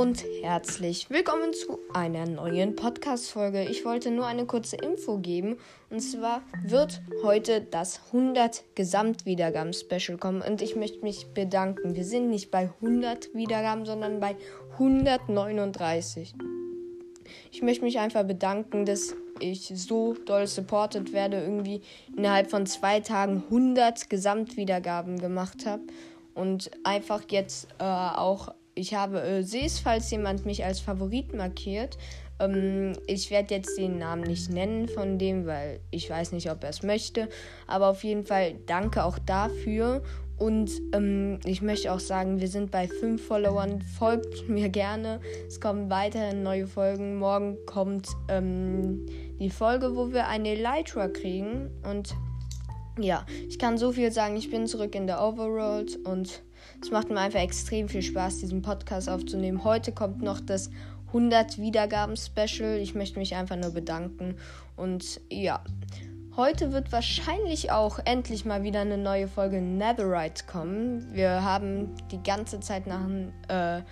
[0.00, 3.64] und herzlich willkommen zu einer neuen Podcast-Folge.
[3.64, 5.58] Ich wollte nur eine kurze Info geben.
[5.90, 10.40] Und zwar wird heute das 100 Gesamtwiedergaben-Special kommen.
[10.40, 11.96] Und ich möchte mich bedanken.
[11.96, 14.36] Wir sind nicht bei 100 Wiedergaben, sondern bei
[14.78, 16.32] 139.
[17.52, 21.82] Ich möchte mich einfach bedanken, dass ich so doll supported werde, irgendwie
[22.16, 25.82] innerhalb von zwei Tagen 100 Gesamtwiedergaben gemacht habe
[26.32, 31.98] und einfach jetzt äh, auch ich habe äh, sehe falls jemand mich als Favorit markiert.
[32.40, 36.64] Ähm, ich werde jetzt den Namen nicht nennen von dem, weil ich weiß nicht, ob
[36.64, 37.28] er es möchte.
[37.66, 40.02] Aber auf jeden Fall danke auch dafür.
[40.38, 43.82] Und ähm, ich möchte auch sagen, wir sind bei 5 Followern.
[43.82, 45.20] Folgt mir gerne.
[45.46, 47.18] Es kommen weiterhin neue Folgen.
[47.18, 49.04] Morgen kommt ähm,
[49.38, 51.68] die Folge, wo wir eine Elytra kriegen.
[51.84, 52.14] Und
[53.02, 54.36] ja, ich kann so viel sagen.
[54.36, 56.42] Ich bin zurück in der Overworld und
[56.82, 59.64] es macht mir einfach extrem viel Spaß, diesen Podcast aufzunehmen.
[59.64, 60.70] Heute kommt noch das
[61.08, 62.78] 100 Wiedergaben Special.
[62.78, 64.36] Ich möchte mich einfach nur bedanken
[64.76, 65.62] und ja,
[66.36, 71.12] Heute wird wahrscheinlich auch endlich mal wieder eine neue Folge Netherite kommen.
[71.12, 73.00] Wir haben die ganze Zeit nach,
[73.48, 73.82] äh,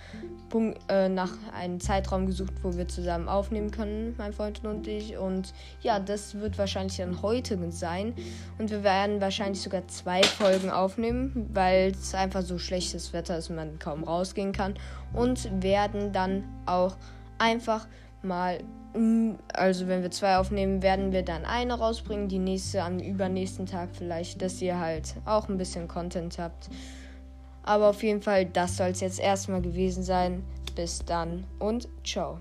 [0.48, 5.19] Punkt, äh, nach einem Zeitraum gesucht, wo wir zusammen aufnehmen können, mein Freund und ich.
[5.19, 8.14] Und ja, das wird wahrscheinlich dann heute sein.
[8.56, 13.50] Und wir werden wahrscheinlich sogar zwei Folgen aufnehmen, weil es einfach so schlechtes Wetter ist
[13.50, 14.75] und man kaum rausgehen kann.
[15.12, 16.97] Und werden dann auch
[17.39, 17.89] einfach
[18.23, 18.59] mal
[19.53, 23.91] also wenn wir zwei aufnehmen, werden wir dann eine rausbringen, die nächste am übernächsten Tag
[23.93, 26.69] vielleicht, dass ihr halt auch ein bisschen Content habt.
[27.63, 30.43] Aber auf jeden Fall, das soll es jetzt erstmal gewesen sein.
[30.75, 32.39] Bis dann und ciao.